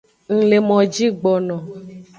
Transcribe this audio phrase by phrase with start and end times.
[0.33, 1.55] Ng le moji gbono.